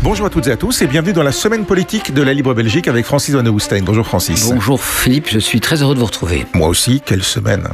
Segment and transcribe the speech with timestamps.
[0.00, 2.54] Bonjour à toutes et à tous et bienvenue dans la semaine politique de la Libre
[2.54, 3.82] Belgique avec Francis Van Houstein.
[3.82, 4.48] Bonjour Francis.
[4.48, 6.46] Bonjour Philippe, je suis très heureux de vous retrouver.
[6.54, 7.68] Moi aussi, quelle semaine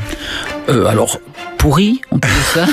[0.68, 1.20] euh, Alors,
[1.58, 2.66] pourri, on peut dire ça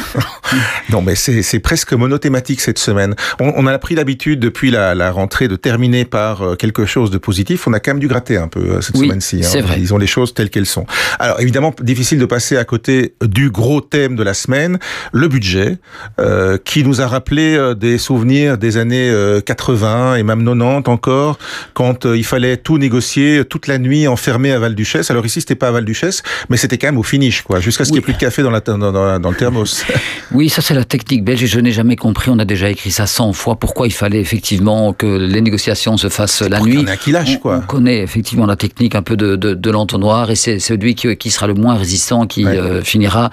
[0.89, 3.15] Non, mais c'est presque monothématique cette semaine.
[3.39, 7.11] On, on a pris l'habitude depuis la, la, rentrée de terminer par euh, quelque chose
[7.11, 7.67] de positif.
[7.67, 9.37] On a quand même dû gratter un peu euh, cette oui, semaine-ci.
[9.37, 9.49] Hein.
[9.49, 9.77] C'est vrai.
[9.79, 10.85] Ils ont les choses telles qu'elles sont.
[11.19, 14.77] Alors évidemment, difficile de passer à côté du gros thème de la semaine,
[15.13, 15.77] le budget,
[16.19, 19.13] euh, qui nous a rappelé euh, des souvenirs des années
[19.45, 21.37] 80 et même 90 encore,
[21.73, 25.11] quand il fallait tout négocier toute la nuit enfermé à Val-Duchesse.
[25.11, 27.91] Alors ici, c'était pas à Val-Duchesse, mais c'était quand même au finish, quoi, jusqu'à ce
[27.91, 27.99] oui.
[27.99, 29.85] qu'il n'y ait plus de café dans la dans, dans, dans le thermos.
[30.33, 32.91] Oui, ça c'est la technique belge et je n'ai jamais compris, on a déjà écrit
[32.91, 36.75] ça 100 fois, pourquoi il fallait effectivement que les négociations se fassent la nuit.
[36.75, 37.55] Il y en a qui lâche, quoi.
[37.55, 40.95] On, on, connaît effectivement la technique un peu de, de, de l'entonnoir et c'est celui
[40.95, 42.57] qui, qui, sera le moins résistant qui ouais.
[42.57, 43.29] euh, finira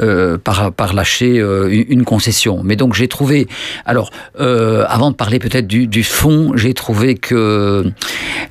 [0.00, 2.60] euh, par, par lâcher euh, une concession.
[2.64, 3.48] Mais donc j'ai trouvé,
[3.86, 7.84] alors avant de parler peut-être du, du, fond, j'ai trouvé que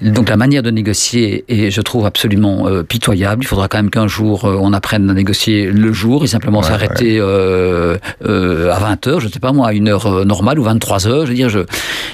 [0.01, 3.43] donc la manière de négocier est, je trouve, absolument pitoyable.
[3.43, 6.67] Il faudra quand même qu'un jour on apprenne à négocier le jour et simplement ouais,
[6.67, 10.25] s'arrêter euh, euh, à 20 heures, je ne sais pas moi, à une heure euh,
[10.25, 11.49] normale ou 23 heures, je veux dire.
[11.49, 11.59] Je...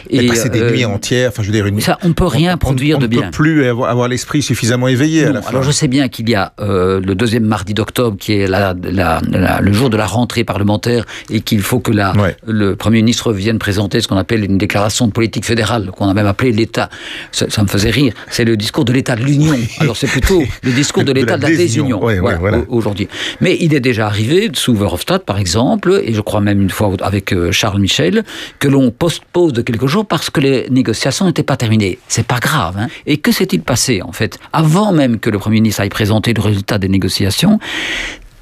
[0.10, 1.80] Et, et passer des nuits entières, enfin je veux dire une.
[1.82, 3.20] Ça, on peut rien on, produire on, de bien.
[3.20, 5.50] On ne peut plus avoir, avoir l'esprit suffisamment éveillé non, à la fin.
[5.50, 9.22] Alors je sais bien qu'il y a le deuxième mardi d'octobre qui est la, la,
[9.30, 12.36] la, le jour de la rentrée parlementaire et qu'il faut que la, ouais.
[12.46, 16.14] le Premier ministre vienne présenter ce qu'on appelle une déclaration de politique fédérale, qu'on a
[16.14, 16.90] même appelé l'État.
[17.32, 18.14] Ça, ça, me faisait rire.
[18.30, 19.56] C'est le discours de l'État de l'Union.
[19.80, 22.60] Alors c'est plutôt le discours de l'État de, la, de la désunion, ouais, voilà, voilà.
[22.70, 23.08] aujourd'hui.
[23.42, 26.94] Mais il est déjà arrivé sous Verhofstadt par exemple, et je crois même une fois
[27.02, 28.24] avec euh, Charles Michel,
[28.60, 32.00] que l'on postpose de quelques jours parce que les négociations n'étaient pas terminées.
[32.08, 32.76] C'est pas grave.
[32.78, 34.40] Hein et que s'est-il passé en fait?
[34.54, 37.60] Avant même que le Premier ministre aille présenter le résultat des négociations,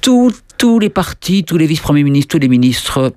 [0.00, 3.12] tous, tous les partis, tous les vice-premiers ministres, tous les ministres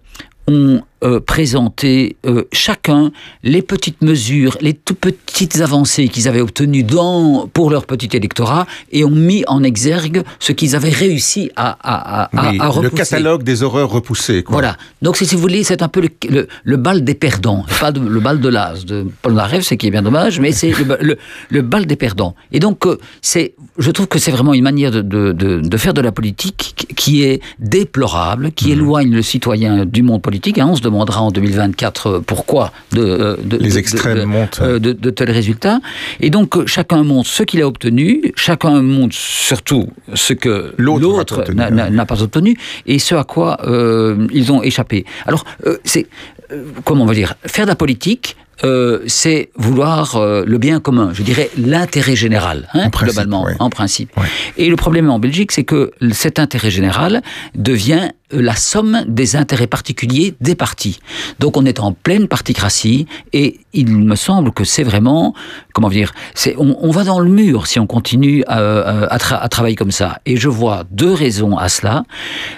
[0.47, 3.11] ont euh, présenté euh, chacun
[3.43, 8.67] les petites mesures, les tout petites avancées qu'ils avaient obtenues dans, pour leur petit électorat
[8.91, 12.81] et ont mis en exergue ce qu'ils avaient réussi à, à, à, oui, à, repousser.
[12.83, 14.43] Le catalogue des horreurs repoussées.
[14.43, 14.53] Quoi.
[14.53, 14.75] Voilà.
[15.01, 17.65] Donc, si vous voulez, c'est un peu le, le, le, bal des perdants.
[17.79, 20.51] Pas de, le bal de l'as de Paul Naref, c'est qui est bien dommage, mais
[20.51, 21.17] c'est le,
[21.49, 22.35] le, bal des perdants.
[22.51, 25.77] Et donc, euh, c'est, je trouve que c'est vraiment une manière de, de, de, de,
[25.77, 28.71] faire de la politique qui est déplorable, qui mmh.
[28.73, 30.57] éloigne le citoyen du monde politique.
[30.57, 35.31] Hein, on se demandera en 2024 pourquoi de, de les extrêmes montent de, de, tels
[35.31, 35.79] résultats.
[36.19, 42.05] Et donc chacun montre ce qu'il a obtenu, chacun montre surtout ce que l'autre n'a
[42.05, 45.05] pas obtenu et ce à quoi euh, ils ont échappé.
[45.25, 46.38] Alors euh, c'est euh,
[46.83, 51.11] comment on va dire faire de la politique euh, c'est vouloir euh, le bien commun,
[51.13, 53.55] je dirais l'intérêt général, hein, en principe, globalement, ouais.
[53.59, 54.15] en principe.
[54.17, 54.27] Ouais.
[54.57, 57.21] Et le problème en Belgique, c'est que cet intérêt général
[57.55, 60.99] devient euh, la somme des intérêts particuliers des partis.
[61.39, 65.33] Donc on est en pleine particratie et il me semble que c'est vraiment,
[65.73, 68.57] comment dire, c'est on, on, va dans le mur si on continue à,
[69.05, 70.19] à, tra à travailler comme ça.
[70.25, 72.03] Et je vois deux raisons à cela.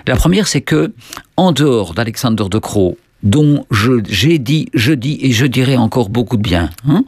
[0.08, 0.94] La première, c'est que
[1.38, 3.66] en dehors d'Alexander De Croo, dont
[4.10, 7.04] j'ai dit, je dis et je dirai encore beaucoup de bien, hein,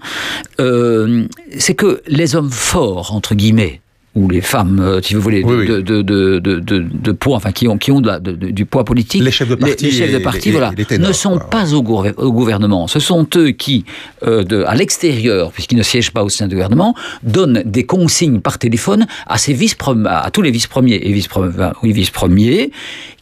[0.60, 1.26] euh,
[1.58, 3.82] c'est que les hommes forts, entre guillemets,
[4.16, 7.68] ou les femmes, euh, si vous voulez, oui, de, de, de, de, poids, enfin qui
[7.68, 10.52] ont, qui ont du poids politique, les chefs de parti, les, les chefs de parti,
[10.52, 11.50] voilà, ténors, ne sont quoi.
[11.50, 12.88] pas au, au, gouvernement.
[12.88, 13.86] Ce sont eux qui,
[14.22, 16.94] euh, de, à l'extérieur, puisqu'ils ne siègent pas au sein du gouvernement,
[17.24, 19.76] donnent des consignes par téléphone à ses vice
[20.06, 22.72] à tous les vice-premiers et vice-premiers, oui, vice-premiers,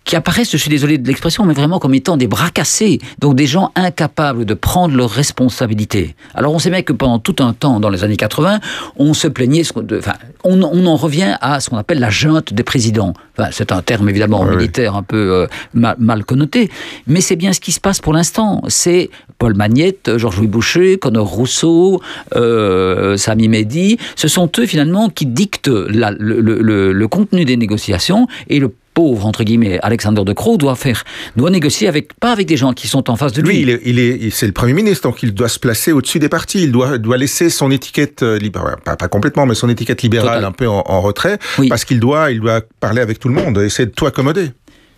[0.03, 3.35] qui apparaissent, je suis désolé de l'expression, mais vraiment comme étant des bras cassés, donc
[3.35, 6.15] des gens incapables de prendre leurs responsabilités.
[6.33, 8.59] Alors on sait bien que pendant tout un temps, dans les années 80,
[8.97, 10.13] on se plaignait, de, enfin,
[10.43, 13.13] on, on, en revient à ce qu'on appelle la junte des présidents.
[13.37, 16.69] Enfin, c'est un terme évidemment oui, militaire un peu euh, mal, mal, connoté,
[17.07, 18.63] mais c'est bien ce qui se passe pour l'instant.
[18.67, 22.01] C'est Paul Magnette, Georges-Louis Boucher, Conor Rousseau,
[22.35, 27.57] euh, Sami Mehdi, ce sont eux finalement qui dictent la, le, le, le, contenu des
[27.57, 31.03] négociations et le pauvre entre guillemets Alexander De Croo doit faire
[31.35, 33.49] doit négocier avec pas avec des gens qui sont en face de lui.
[33.53, 36.19] Lui, il est, il est c'est le premier ministre donc il doit se placer au-dessus
[36.19, 36.63] des partis.
[36.63, 40.29] Il doit doit laisser son étiquette euh, libérale, pas, pas, complètement, mais son étiquette libérale
[40.29, 40.45] Total.
[40.45, 41.69] un peu en, en retrait oui.
[41.69, 44.49] parce qu'il doit il doit parler avec tout le monde, essayer de tout accommoder.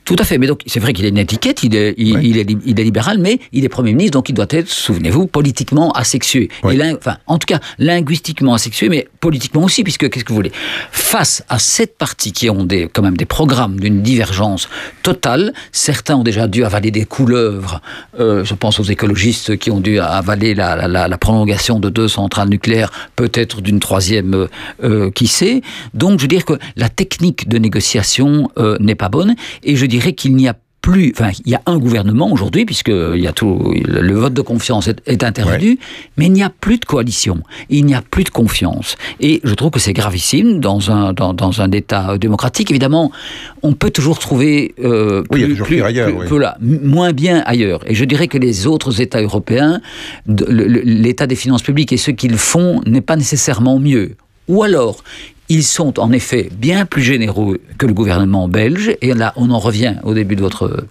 [0.06, 2.30] Tout à fait, mais donc c'est vrai qu'il a une étiquette, il est, il, oui.
[2.30, 5.28] il, est, il, est, libéral, mais il est Premier ministre, donc il doit être, souvenez-vous,
[5.28, 6.50] politiquement asexué.
[6.64, 6.76] Oui.
[6.76, 10.52] Et enfin, en tout cas, linguistiquement asexué, mais politiquement aussi, puisque qu'est-ce que vous voulez?
[10.92, 14.68] Face à cette partie qui ont des, quand même des programmes d'une divergence
[15.04, 17.82] totale, certains ont déjà dû avaler des couleuvres,
[18.20, 22.10] euh, je pense aux écologistes qui ont dû avaler la, la, la prolongation de deux
[22.10, 24.48] centrales nucléaires, peut-être d'une troisième,
[24.84, 25.62] euh, qui sait.
[25.94, 29.86] Donc je veux dire que la technique de négociation euh, n'est pas bonne, et je
[29.98, 33.28] dirais qu'il n'y a plus, enfin, il y a un gouvernement aujourd'hui, puisque il y
[33.28, 35.80] a tout, le vote de confiance est, intervenu,
[36.18, 38.98] mais il n'y a plus de coalition, il n'y a plus de confiance.
[39.22, 42.70] Et je trouve que c'est gravissime dans un, dans, dans, un État démocratique.
[42.70, 43.14] Évidemment,
[43.62, 47.80] on peut toujours trouver euh, plus, plus, ailleurs, là, moins bien ailleurs.
[47.90, 49.80] Et je dirais que les autres États européens,
[50.28, 54.18] l'état des finances publiques et ce qu'ils font n'est pas nécessairement mieux.
[54.50, 55.02] Ou alors,
[55.50, 59.60] ils sont en effet bien plus généreux que le gouvernement belge, et là on en
[59.60, 60.86] revient au début de votre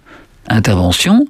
[0.47, 1.25] intervention,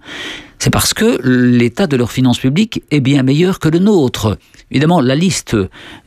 [0.60, 4.38] c'est parce que l'état de leurs finances publiques est bien meilleur que le nôtre.
[4.72, 5.58] Évidemment, la liste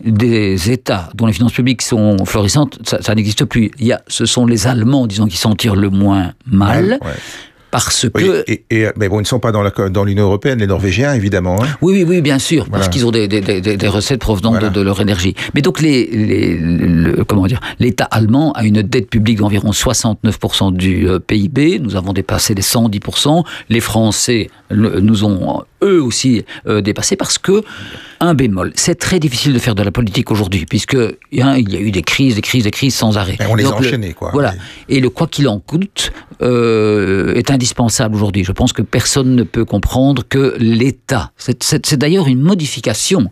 [0.02, 3.70] des États dont les finances publiques sont florissantes, ça, n'existe plus.
[3.78, 6.98] Il y a, ce sont les Allemands, disons, qui s'en tirent le moins mal
[7.76, 8.44] parce que...
[8.48, 11.62] Et, mais bon, ils ne sont pas dans, dans l'Union européenne, les Norvégiens, évidemment.
[11.62, 11.66] Hein.
[11.82, 14.98] oui, oui, oui, bien sûr, parce qu'ils ont des, des, des, recettes provenant de, leur
[15.02, 15.34] énergie.
[15.54, 21.06] Mais donc, les, les comment dire, l'État allemand a une dette publique d'environ 69% du
[21.06, 21.78] euh, PIB.
[21.78, 23.44] Nous avons dépassé les 110%.
[23.68, 27.62] Les Français nous ont eux aussi euh, dépassés parce que
[28.20, 31.76] un bémol, c'est très difficile de faire de la politique aujourd'hui puisque hein, il y
[31.76, 33.36] a eu des crises, des crises, des crises sans arrêt.
[33.48, 34.30] on les a enchaînées, quoi.
[34.32, 34.54] Voilà.
[34.88, 38.44] Et le quoi qu'il en coûte euh, est indispensable aujourd'hui.
[38.44, 43.28] Je pense que personne ne peut comprendre que l'État, c'est d'ailleurs une modification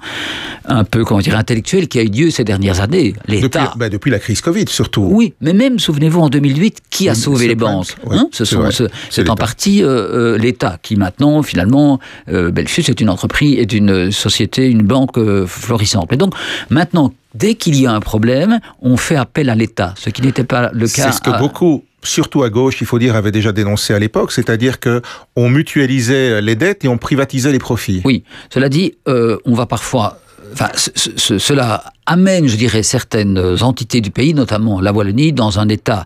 [0.65, 3.15] un peu, comment dire, intellectuelle qui a eu lieu ces dernières années.
[3.29, 3.65] L'État.
[3.65, 5.07] Depuis, ben, depuis, la crise Covid, surtout.
[5.11, 9.83] Oui, mais même, souvenez-vous, en 2008, qui a sauvé les banques hein C'est en partie
[9.83, 15.19] euh, l'État qui maintenant, finalement, euh, Belfius est une entreprise, est une société, une banque
[15.19, 16.13] euh, florissante.
[16.13, 16.35] Et donc,
[16.71, 20.45] maintenant, dès qu'il y a un problème, on fait appel à l'État, ce qui n'était
[20.45, 21.11] pas le cas.
[21.11, 24.31] C'est ce que beaucoup surtout à gauche, il faut dire, avait déjà dénoncé à l'époque,
[24.31, 25.03] c'est-à-dire que
[25.37, 28.03] on mutualisait les dettes et on privatisait les profits.
[28.05, 30.19] Oui, cela dit, euh, on va parfois
[30.53, 36.05] Enfin, cela amène, je dirais, certaines entités du pays, notamment la Wallonie, dans un état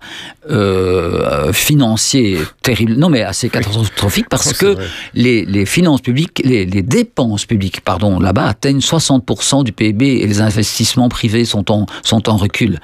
[0.50, 4.76] euh, financier terrible, non mais assez catastrophique, parce que
[5.14, 11.08] les, finances publiques, les, dépenses publiques, pardon, là-bas atteignent 60% du PIB et les investissements
[11.08, 12.78] privés sont en, sont en recul.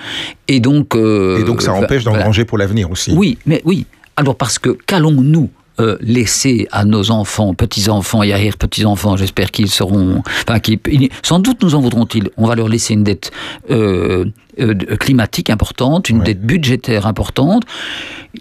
[0.48, 0.94] Et donc...
[0.94, 3.12] Euh, et donc ça empêche d'engranger pour l'avenir aussi.
[3.12, 3.86] Oui, mais oui.
[4.16, 5.50] Alors parce que qu'allons-nous
[5.80, 10.22] euh, laisser à nos enfants, petits-enfants et arrière-petits-enfants, j'espère qu'ils seront...
[10.48, 10.60] Enfin,
[11.24, 12.30] sans doute nous en voudront-ils.
[12.36, 13.32] On va leur laisser une dette
[13.70, 14.24] euh,
[14.60, 17.64] euh, climatique importante, une dette budgétaire importante.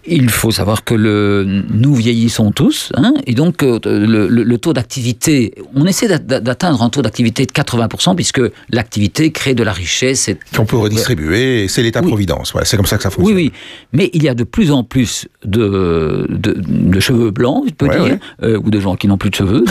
[0.05, 5.53] Il faut savoir que le, nous vieillissons tous, hein, et donc le, le, taux d'activité,
[5.75, 10.29] on essaie d'atteindre un taux d'activité de 80%, puisque l'activité crée de la richesse.
[10.55, 13.35] Qu'on peut redistribuer, c'est l'État-providence, c'est comme ça que ça fonctionne.
[13.35, 13.51] Oui, oui,
[13.91, 17.87] mais il y a de plus en plus de, de, de cheveux blancs, je peux
[17.87, 19.65] dire, euh, ou des gens qui n'ont plus de cheveux.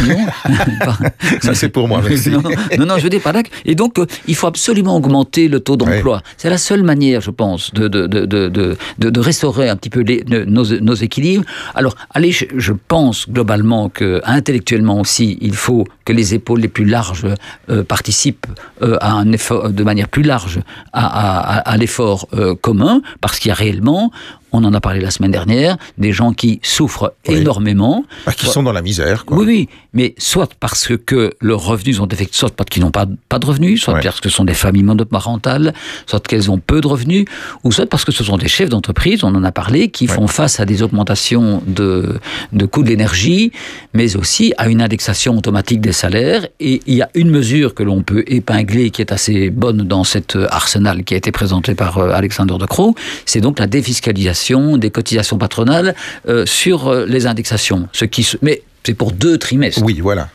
[1.42, 2.30] Ça, c'est pour moi, merci.
[2.30, 3.32] non, non, je veux dire pas
[3.64, 6.22] Et donc, euh, il faut absolument augmenter le taux d'emploi.
[6.36, 10.00] C'est la seule manière, je pense, de, de, de, de, de restaurer un petit peu
[10.00, 11.44] les, nos, nos, équilibres.
[11.74, 16.84] Alors, allez, je, pense globalement que intellectuellement aussi, il faut que les épaules les plus
[16.84, 17.26] larges
[17.70, 18.46] euh, participent
[18.80, 20.60] à un effort de manière plus large
[20.92, 22.28] à, à, à l'effort
[22.60, 24.10] commun, parce qu'il y a réellement
[24.52, 28.04] on en a parlé la semaine dernière, des gens qui souffrent énormément.
[28.26, 29.24] Bah, qui sont dans la misère.
[29.24, 29.38] Quoi.
[29.38, 33.06] Oui, oui, mais soit parce que leurs revenus sont effectués, soit parce qu'ils n'ont pas,
[33.28, 35.74] pas de revenus, soit parce que ce sont des familles monoparentales,
[36.06, 37.24] soit qu'elles ont peu de revenus,
[37.64, 40.26] ou soit parce que ce sont des chefs d'entreprise, on en a parlé, qui font
[40.26, 42.18] face à des augmentations de,
[42.52, 43.52] de coûts de l'énergie,
[43.94, 46.46] mais aussi à une indexation automatique des salaires.
[46.60, 50.04] Et il y a une mesure que l'on peut épingler qui est assez bonne dans
[50.04, 52.94] cet arsenal qui a été présenté par euh, Alexandre De Croo,
[53.24, 55.94] c'est donc la défiscalisation des cotisations patronales
[56.28, 57.88] euh, sur euh, les indexations.
[57.92, 59.82] Ce qui, mais c'est pour deux trimestres.
[59.82, 60.28] Oui, voilà.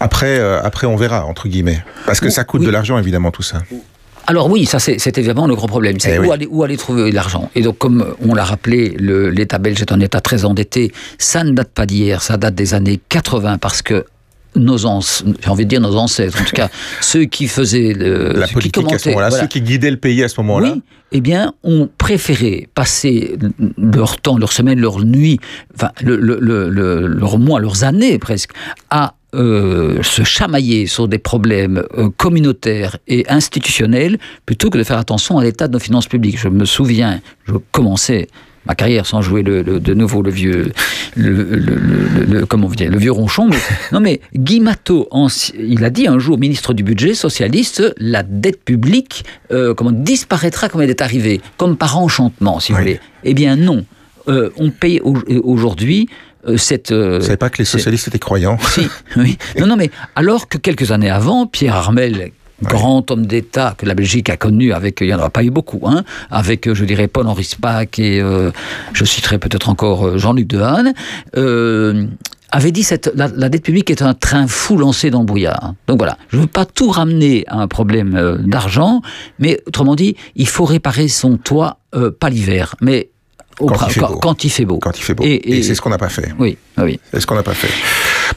[0.00, 1.82] Après, euh, après, on verra, entre guillemets.
[2.04, 3.62] Parce que ça coûte de l'argent, évidemment, tout ça.
[4.28, 6.00] Alors oui, ça c'est évidemment le gros problème.
[6.00, 7.48] C'est eh où, aller, où aller trouver l'argent.
[7.54, 10.92] Et donc comme on l'a rappelé, l'État belge est un État très endetté.
[11.16, 14.04] Ça ne date pas d'hier, ça date des années 80 parce que
[14.58, 16.68] nos j'ai envie de dire nos ancêtres, en tout cas
[17.00, 20.28] ceux qui faisaient le, la politique à ce moment-là, ceux qui guidaient le pays à
[20.28, 20.72] ce moment-là.
[20.74, 20.82] Oui,
[21.12, 23.36] eh bien, ont préféré passer
[23.78, 25.38] leur temps, leur semaine, leur nuit,
[25.74, 26.18] enfin, le,
[27.06, 28.50] leur mois, leurs années presque,
[28.90, 34.98] à euh, se chamailler sur des problèmes euh, communautaires et institutionnels plutôt que de faire
[34.98, 36.38] attention à l'état de nos finances publiques.
[36.38, 38.28] Je me souviens, je commençais
[38.66, 40.72] ma carrière sans jouer le, de nouveau le vieux,
[41.16, 43.50] le, comment vous dire, le vieux ronchon.
[43.92, 45.08] non, mais Guy Matteau,
[45.58, 50.68] il a dit un jour, ministre du budget socialiste, la dette publique, euh, comment disparaîtra
[50.68, 53.00] comme elle est arrivée, comme par enchantement, si vous voulez.
[53.24, 53.84] Eh bien non,
[54.28, 56.08] euh, on paye aujourd'hui
[56.46, 56.92] euh, cette.
[56.92, 59.38] Vous savez pas que les socialistes étaient croyants Si, oui.
[59.58, 62.30] Non, non, mais alors que quelques années avant, Pierre Armel,
[62.62, 65.50] grand homme d'État que la Belgique a connu, avec, il n'y en a pas eu
[65.50, 68.22] beaucoup, hein, avec, je dirais, Paul-Henri Spaak et
[68.92, 70.94] je citerai peut-être encore Jean-Luc Dehaene,
[72.52, 75.74] avait dit que la, la, dette publique est un train fou lancé dans le brouillard.
[75.88, 79.02] Donc voilà, je ne veux pas tout ramener à un problème d'argent,
[79.38, 81.80] mais autrement dit, il faut réparer son toit,
[82.18, 83.10] pas l'hiver, mais
[83.60, 84.18] au quand, il fait beau.
[84.18, 84.78] quand il fait beau.
[84.78, 85.24] Quand il fait beau.
[85.24, 86.34] Et, et, c'est ce qu'on n'a pas fait.
[86.38, 87.00] Oui, oui.
[87.10, 87.72] C'est ce qu'on n'a pas fait.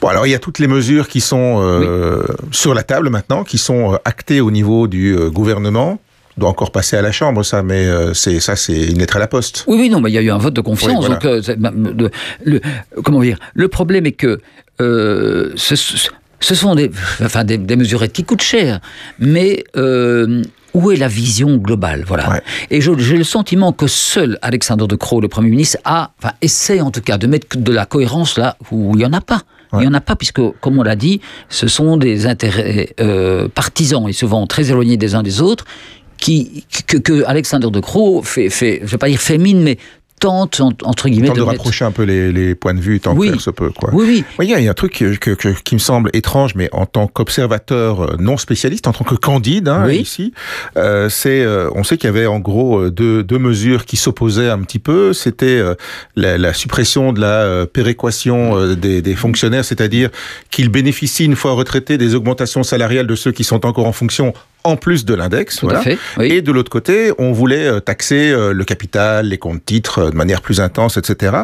[0.00, 2.48] Bon, alors il y a toutes les mesures qui sont euh, oui.
[2.52, 5.98] sur la table maintenant, qui sont euh, actées au niveau du euh, gouvernement
[6.40, 9.18] doit encore passer à la Chambre, ça, mais euh, c'est ça, c'est une lettre à
[9.20, 9.64] la poste.
[9.68, 10.90] Oui, oui, non, mais il y a eu un vote de confiance.
[10.90, 11.14] Oui, voilà.
[11.14, 12.10] donc, euh, le,
[12.44, 12.60] le,
[13.04, 14.40] comment dire Le problème est que
[14.80, 16.90] euh, ce, ce, sont des,
[17.22, 18.80] enfin, des, des, mesurettes qui coûtent cher,
[19.18, 19.64] mais
[20.72, 22.30] où est la vision globale Voilà.
[22.30, 22.42] Ouais.
[22.70, 26.80] Et j'ai le sentiment que seul Alexandre De Croo, le Premier ministre, a, enfin, essaie
[26.80, 29.42] en tout cas de mettre de la cohérence là où il n'y en a pas.
[29.72, 29.80] Ouais.
[29.80, 33.48] Il n'y en a pas, puisque, comme on l'a dit, ce sont des intérêts euh,
[33.48, 35.64] partisans et souvent très éloignés des uns des autres
[36.18, 39.62] qui, que, que Alexandre De Croo fait, fait, je ne vais pas dire fait mine,
[39.62, 39.78] mais
[40.20, 43.14] tente, entre guillemets, tente de, de rapprocher un peu les, les, points de vue tant
[43.14, 43.28] oui.
[43.28, 43.70] que faire se peut.
[43.70, 43.90] Quoi.
[43.92, 44.46] Oui, oui.
[44.46, 46.86] Il y, y, a un truc que, que, que, qui me semble étrange, mais en
[46.86, 49.96] tant qu'observateur euh, non spécialiste, en tant que candide hein, oui.
[49.96, 50.32] ici,
[50.76, 54.50] euh, c'est, euh, on sait qu'il y avait en gros deux, deux mesures qui s'opposaient
[54.50, 55.12] un petit peu.
[55.12, 55.74] C'était euh,
[56.16, 60.10] la, la, suppression de la euh, péréquation des, des, fonctionnaires, c'est-à-dire
[60.50, 64.32] qu'ils bénéficient une fois retraités des augmentations salariales de ceux qui sont encore en fonction
[64.64, 65.62] en plus de l'index.
[65.62, 65.82] Voilà.
[66.18, 66.26] Oui.
[66.26, 70.16] Et de l'autre côté, on voulait euh, taxer euh, le capital, les comptes titres de
[70.16, 71.36] manière plus intense, etc.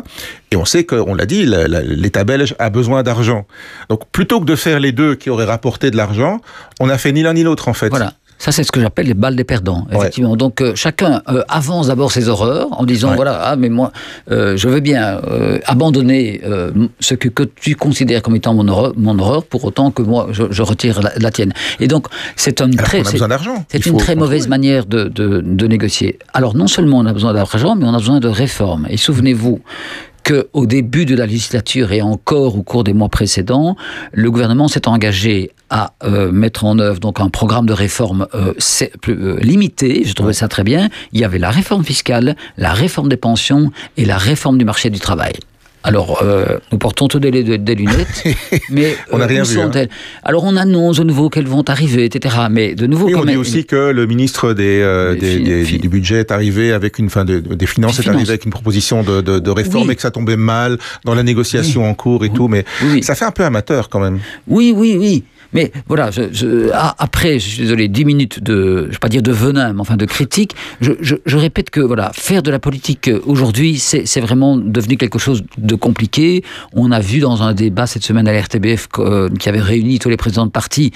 [0.50, 3.46] Et on sait qu'on l'a dit, l'État belge a besoin d'argent.
[3.88, 6.40] Donc plutôt que de faire les deux qui auraient rapporté de l'argent,
[6.80, 7.88] on a fait ni l'un ni l'autre en fait.
[7.88, 8.14] Voilà.
[8.38, 10.32] Ça, c'est ce que j'appelle les balles des perdants, effectivement.
[10.32, 10.36] Ouais.
[10.36, 13.16] Donc, euh, chacun euh, avance d'abord ses horreurs en disant, ouais.
[13.16, 13.92] voilà, ah, mais moi,
[14.30, 15.20] euh, je veux bien
[15.64, 16.40] abandonner
[17.00, 20.28] ce que, que, tu considères comme étant mon horreur, mon horreur pour autant que moi,
[20.32, 21.52] je, je retire la, la, tienne.
[21.80, 26.18] Et donc, c'est une très, c'est une très mauvaise manière de, de, de négocier.
[26.34, 28.86] Alors, non seulement on a besoin d'argent, mais on a besoin de réformes.
[28.90, 29.60] Et souvenez-vous,
[30.26, 33.76] qu'au début de la législature et encore au cours des mois précédents,
[34.12, 38.52] le gouvernement s'est engagé à euh, mettre en œuvre donc un programme de réforme euh,
[39.00, 40.02] plus, euh, limité.
[40.04, 40.88] Je trouvais ça très bien.
[41.12, 44.90] Il y avait la réforme fiscale, la réforme des pensions et la réforme du marché
[44.90, 45.34] du travail.
[45.86, 48.24] Alors, euh, nous portons tous des, des, des lunettes,
[48.70, 49.60] mais on n'a rien vu.
[49.60, 49.70] Hein.
[50.24, 52.34] Alors, on annonce de nouveau qu'elles vont arriver, etc.
[52.50, 55.88] Mais de nouveau, oui, on même, dit aussi que le ministre des, euh, des, du
[55.88, 59.20] budget est arrivé avec une fin de, des finances est arrivé avec une proposition de,
[59.20, 59.92] de, de réforme oui.
[59.92, 61.88] et que ça tombait mal dans la négociation oui.
[61.88, 62.48] en cours et tout.
[62.48, 62.64] Mais
[63.02, 64.18] ça fait un peu amateur quand même.
[64.48, 65.22] Oui, oui, oui.
[65.56, 69.22] Mais voilà, je, je, après, je suis désolé, dix minutes de, je vais pas dire
[69.22, 70.54] de venin, mais enfin de critique.
[70.82, 75.44] Je, je, répète que voilà, faire de la politique aujourd'hui, c'est vraiment devenu quelque chose
[75.56, 76.44] de compliqué.
[76.74, 80.10] On a vu dans un débat cette semaine à l'RTBF euh, qui avait réuni tous
[80.10, 80.92] les présidents de partis,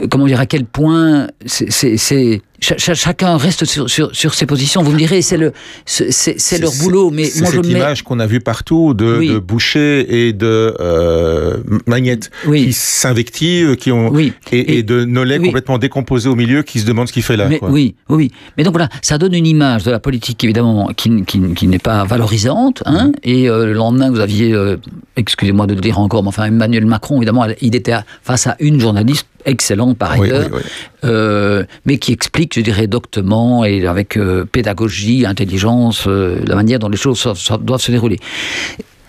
[0.00, 4.82] euh, comment dire à quel point c'est Ch chacun reste sur, sur, sur, ses positions.
[4.82, 5.52] Vous me direz, c'est le,
[5.84, 7.72] c'est leur boulot, mais moi je cette mets...
[7.72, 9.28] image qu'on a vue partout de, oui.
[9.28, 12.66] de Boucher et de euh, Magnette oui.
[12.66, 14.32] qui s'invectivent, qui ont oui.
[14.52, 17.36] et, et, et, de Nollet complètement décomposé au milieu, qui se demande ce qu'il fait
[17.36, 17.48] là.
[17.48, 17.70] Mais, quoi.
[17.70, 18.30] Oui, oui.
[18.56, 21.80] Mais donc voilà, ça donne une image de la politique évidemment qui, qui, qui n'est
[21.80, 22.82] pas valorisante.
[22.86, 23.12] Hein, mmh.
[23.24, 24.76] Et euh, le lendemain, vous aviez, euh,
[25.16, 28.78] excusez-moi de le dire encore, mais enfin Emmanuel Macron, évidemment, il était face à une
[28.80, 30.70] journaliste excellente par ailleurs, oui, oui, oui.
[31.04, 36.78] Euh, mais qui explique, je dirais, doctement et avec euh, pédagogie, intelligence, euh, la manière
[36.78, 38.18] dont les choses so so doivent se dérouler.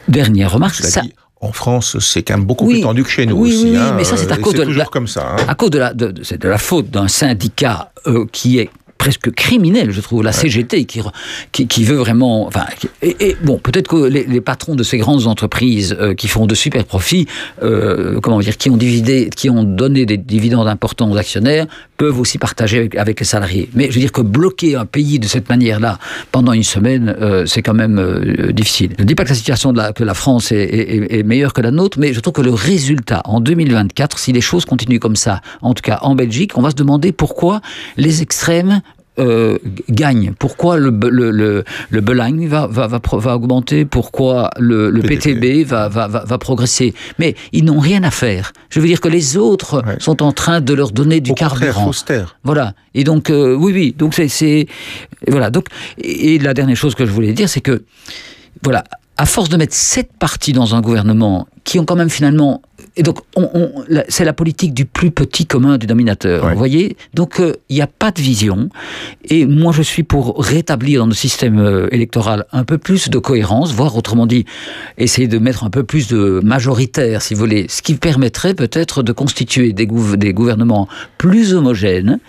[0.07, 1.01] Dernière remarque, ça...
[1.01, 3.71] Dit, en France, c'est quand même beaucoup plus tendu que chez nous oui, aussi.
[3.71, 5.35] Oui, hein, mais ça, c'est à cause de la, comme ça.
[5.37, 5.45] Hein.
[5.47, 7.91] À cause de la, de, la faute d'un syndicat
[8.31, 8.69] qui est
[9.03, 10.31] presque criminel, je trouve, la.
[10.31, 11.01] CGT qui,
[11.51, 12.47] qui, qui, veut vraiment.
[12.47, 12.65] Enfin,
[13.01, 16.45] et, et bon, peut-être que les, les, patrons de ces grandes entreprises euh, qui font
[16.45, 17.27] de super profits,
[17.63, 21.67] euh, comment dire, qui ont dividé, qui ont donné des dividendes importants aux actionnaires,
[21.97, 23.69] peuvent aussi partager avec, avec, les salariés.
[23.73, 25.99] Mais je veux dire que bloquer un pays de cette manière-là
[26.31, 28.93] pendant une semaine, euh, c'est quand même euh, difficile.
[28.97, 31.23] Je ne dis pas que la situation de la, que la France est, est, est,
[31.23, 34.65] meilleure que la nôtre, mais je trouve que le résultat en 2024, si les choses
[34.65, 37.61] continuent comme ça, en tout cas en Belgique, on va se demander pourquoi
[37.97, 38.81] les extrêmes
[39.19, 39.57] euh,
[39.89, 43.85] gagne Pourquoi le, le, le, le Belang va, va, va, va, augmenter?
[43.85, 46.93] Pourquoi le, le PTB, PTB va, va, progresser?
[47.19, 48.53] Mais ils n'ont rien à faire.
[48.69, 49.97] Je veux dire que les autres ouais.
[49.99, 51.87] sont en train de leur donner du Au carburant.
[51.89, 52.37] Austère.
[52.43, 52.73] Voilà.
[52.95, 53.95] Et donc, euh, oui, oui.
[53.97, 54.67] Donc, c'est.
[55.27, 55.49] Voilà.
[55.51, 55.67] Donc,
[55.99, 57.83] et, et la dernière chose que je voulais dire, c'est que,
[58.63, 58.83] voilà,
[59.17, 62.61] à force de mettre sept partis dans un gouvernement qui ont quand même finalement
[62.95, 63.19] et donc,
[64.07, 66.47] c'est la politique du plus petit commun du dominateur.
[66.47, 68.69] Vous voyez Donc, euh, il n'y a pas de vision.
[69.25, 73.17] Et moi, je suis pour rétablir dans le système euh, électoral un peu plus de
[73.17, 74.45] cohérence, voire autrement dit,
[74.99, 79.01] essayer de mettre un peu plus de majoritaire, si vous voulez, ce qui permettrait peut-être
[79.01, 82.19] de constituer des, des gouvernements plus homogènes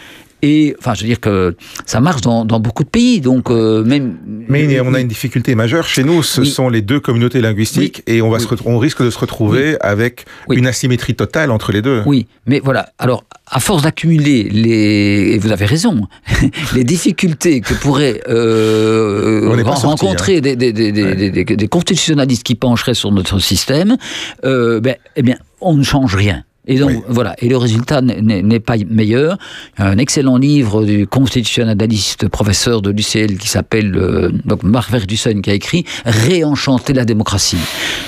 [0.45, 3.23] et enfin, je veux dire que ça marche dans, beaucoup de pays.
[3.23, 4.19] Donc, euh, même.
[4.27, 6.23] Mais on a une difficulté majeure chez nous.
[6.23, 8.37] Ce sont les deux communautés linguistiques et on va
[8.67, 12.03] on risque de se retrouver avec une asymétrie totale entre les deux.
[12.05, 12.91] Oui, mais voilà.
[12.99, 16.09] Alors, à force d'accumuler les, et vous avez raison,
[16.75, 20.41] les difficultés que pourraient euh, rencontrer hein.
[20.41, 23.97] des, des, des, des, constitutionnalistes qui pencheraient sur notre système,
[24.45, 26.45] euh, ben, eh bien, on ne change rien.
[26.67, 27.35] Et donc, voilà.
[27.41, 29.39] Et le résultat n'est pas meilleur.
[29.77, 35.51] Un excellent livre du constitutionnaliste professeur de l'UCL qui s'appelle, euh, donc Marc Verdussen qui
[35.51, 37.59] a écrit Réenchanter la démocratie.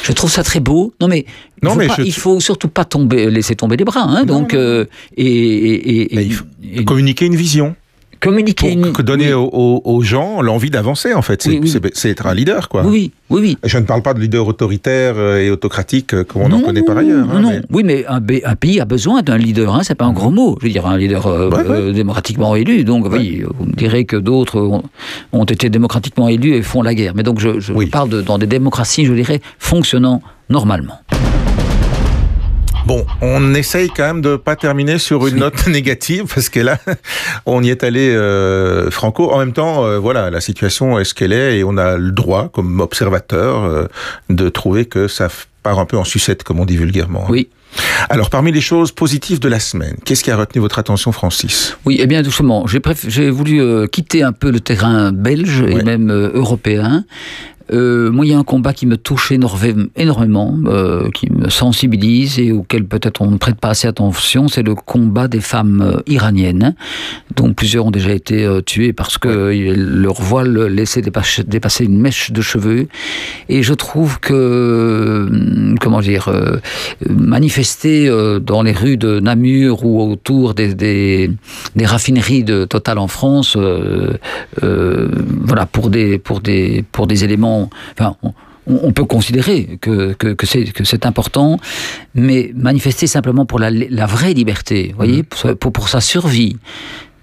[0.03, 0.95] Je trouve ça très beau.
[1.01, 1.27] Non, mais,
[1.63, 4.03] non, il, mais faut faut surtout pas tomber, laisser tomber les bras.
[4.03, 4.87] Hein, donc, euh,
[5.17, 6.31] et, et,
[6.75, 7.77] et, communiquer une vision
[8.21, 8.77] communiquer.
[8.77, 11.47] Pour donner aux, gens l'envie d'avancer, en fait.
[11.95, 12.85] C'est être un leader, quoi.
[12.85, 13.59] Oui, oui, oui.
[13.65, 16.83] Je ne parle pas de leader autoritaire euh, et autocratique euh, comme on en connaît
[16.83, 17.29] par ailleurs.
[17.31, 20.31] Hein, non, Oui, mais un, pays a besoin d'un leader, hein, c'est pas un gros
[20.31, 20.57] mot.
[20.61, 22.85] Je veux dire, un leader euh, démocratiquement élu.
[22.85, 24.81] Donc, oui, vous me direz que d'autres
[25.33, 27.15] ont, été démocratiquement élus et font la guerre.
[27.15, 31.01] Mais donc, je, parle de, dans des démocraties, je dirais, fonctionnant normalement.
[32.87, 36.79] Bon, on essaye quand même de pas terminer sur une note négative parce que là,
[37.47, 39.33] on y est allé euh, franco.
[39.33, 42.13] En même temps, euh, voilà, la situation est ce qu'elle est et on a le
[42.13, 43.87] droit, comme observateur, euh,
[44.31, 45.29] de trouver que ça
[45.65, 47.27] part un peu en sucette, comme on dit vulgairement.
[47.29, 47.49] Oui.
[48.09, 51.77] Alors, parmi les choses positives de la semaine, qu'est-ce qui a retenu votre attention, Francis?
[51.85, 57.05] Oui, eh bien, doucement, j'ai voulu quitter un peu le terrain belge et même européen
[57.73, 62.39] euh, moi, il y a un combat qui me touche énormément, euh, qui me sensibilise
[62.39, 66.01] et auquel peut-être on ne prête pas assez attention, c'est le combat des femmes euh,
[66.07, 66.75] iraniennes,
[67.35, 69.29] dont plusieurs ont déjà été tuées parce que
[69.77, 72.87] leur voile laissait dépasser, une mèche de cheveux.
[73.49, 75.29] Et je trouve que,
[75.81, 76.31] comment dire,
[77.09, 78.09] manifester
[78.41, 81.31] dans les rues de Namur ou autour des, des,
[81.75, 83.57] des raffineries de Total en France,
[84.57, 87.56] voilà, pour des, pour des, pour des éléments
[87.93, 88.17] enfin,
[88.67, 91.59] on, peut considérer que, que, c'est important,
[92.15, 95.55] mais manifester simplement pour la, vraie liberté, voyez, mmh.
[95.55, 96.57] pour, pour, sa survie,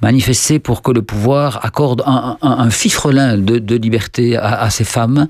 [0.04, 5.28] manifester pour que le pouvoir accorde un, un, fifrelin de, liberté à, ces femmes.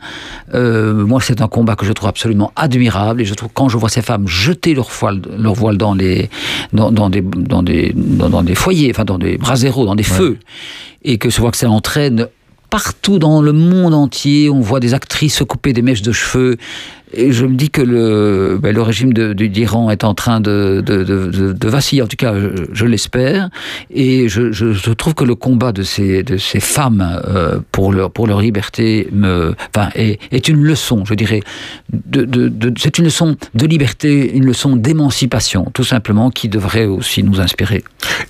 [0.53, 3.77] Euh, moi, c'est un combat que je trouve absolument admirable et je trouve quand je
[3.77, 6.29] vois ces femmes jeter leur voile, leur voile dans les
[6.73, 10.37] dans, des dans des dans, des foyers, enfin dans des braseros, dans des feux,
[11.03, 12.27] et que je vois que ça entraîne
[12.73, 16.57] partout dans le monde entier, on voit des actrices se couper des mèches de cheveux.
[17.13, 21.03] Et je me dis que le, ben, le régime d'Iran est en train de, de,
[21.03, 22.33] de, vaciller, en tout cas,
[22.71, 23.49] je, l'espère.
[23.91, 28.11] Et je, je, trouve que le combat de ces, de ces femmes euh, pour, leur,
[28.11, 31.41] pour leur liberté me, enfin, est, est une leçon, je dirais.
[32.77, 37.83] c'est une leçon de liberté, une leçon d'émancipation, tout simplement, qui devrait aussi nous inspirer.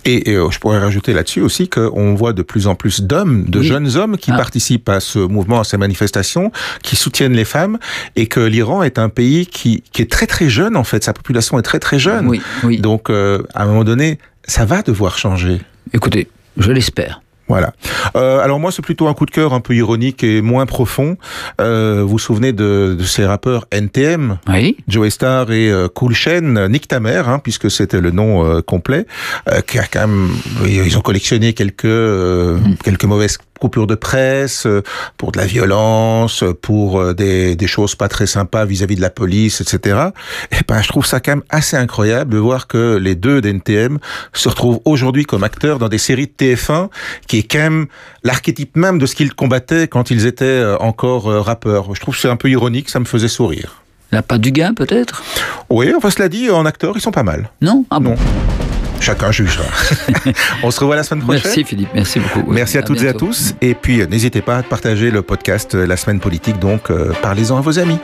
[0.06, 3.62] Et, euh, je pourrais rajouter là-dessus aussi qu'on voit de plus en plus d'hommes, de
[3.62, 4.38] jeunes hommes qui ah.
[4.38, 7.78] participent à ce mouvement, à ces manifestations, qui soutiennent les femmes,
[8.16, 11.04] et que l'Iran est un pays qui, qui est très très jeune en fait.
[11.04, 12.28] Sa population est très très jeune.
[12.28, 12.80] Oui, oui.
[12.80, 15.62] Donc euh, à un moment donné, ça va devoir changer.
[15.94, 17.22] Écoutez, je l'espère.
[17.48, 17.74] Voilà.
[18.16, 21.18] Euh, alors moi, c'est plutôt un coup de cœur un peu ironique et moins profond.
[21.60, 24.78] Euh, vous vous souvenez de, de, ces rappeurs NTM Oui.
[24.88, 29.06] Joe Star et euh, Cool Chain, Nick Tamer, hein, puisque c'était le nom complet,
[29.68, 30.30] qui a quand même,
[30.66, 32.76] ils ont collectionné quelques mm.
[32.84, 34.68] quelques mauvaises coupures de presse,
[35.18, 39.62] pour de la violence, pour des, des choses pas très sympas vis-à-vis de la police,
[39.62, 40.10] etc.
[40.52, 44.00] Et ben, je trouve ça quand même assez incroyable de voir que les deux d'NTM
[44.34, 46.90] se retrouvent aujourd'hui comme acteurs dans des séries de TF1
[47.28, 47.86] qui est quand même
[48.24, 51.96] l'archétype même de ce qu'ils combattaient quand ils étaient euh, encore euh, rappeurs.
[51.96, 53.82] Je trouve c'est un peu ironique, ça me faisait sourire.
[54.12, 55.24] La pas du gain, peut-être?
[55.70, 57.50] Oui, enfin, cela dit, en acteur, ils sont pas mal.
[57.62, 57.84] Non?
[57.90, 58.16] Ah bon?
[59.04, 59.66] Chacun jugera.
[60.64, 61.42] On se revoit la semaine prochaine.
[61.44, 62.50] Merci Philippe, merci beaucoup.
[62.52, 63.54] Merci à, toutes et à tous.
[63.62, 67.80] Et puis, n'hésitez pas à partager le podcast La semaine politique, donc parlez-en à vos
[67.80, 68.00] amis.